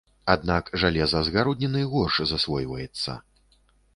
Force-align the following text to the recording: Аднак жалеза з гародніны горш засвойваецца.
Аднак 0.33 0.71
жалеза 0.83 1.19
з 1.27 1.33
гародніны 1.35 1.83
горш 1.91 2.15
засвойваецца. 2.31 3.19